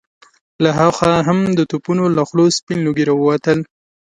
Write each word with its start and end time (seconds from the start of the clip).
له 0.63 0.69
هاخوا 0.79 1.13
هم 1.27 1.39
د 1.57 1.59
توپونو 1.71 2.03
له 2.15 2.21
خولو 2.27 2.45
سپين 2.57 2.77
لوګي 2.85 3.03
را 3.05 3.13
ووتل. 3.15 3.59